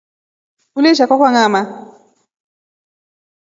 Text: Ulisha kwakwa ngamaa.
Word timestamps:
Ulisha 0.77 1.05
kwakwa 1.07 1.29
ngamaa. 1.33 1.67